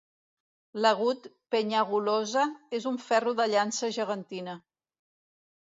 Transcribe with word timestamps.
L'agut 0.85 1.27
Penyagolosa 1.55 2.47
és 2.81 2.91
un 2.93 2.99
ferro 3.07 3.39
de 3.43 3.49
llança 3.55 3.95
gegantina. 4.01 4.59